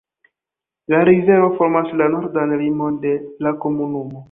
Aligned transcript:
La 0.93 1.01
rivero 1.09 1.49
formas 1.59 1.93
la 2.01 2.09
nordan 2.15 2.57
limon 2.65 2.99
de 3.07 3.15
la 3.49 3.57
komunumo. 3.67 4.19